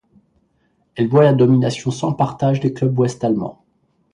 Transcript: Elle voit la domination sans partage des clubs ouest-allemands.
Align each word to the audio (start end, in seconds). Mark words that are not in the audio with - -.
Elle 0.95 1.07
voit 1.09 1.21
la 1.25 1.33
domination 1.35 1.91
sans 1.91 2.11
partage 2.11 2.59
des 2.59 2.73
clubs 2.73 2.97
ouest-allemands. 2.97 3.63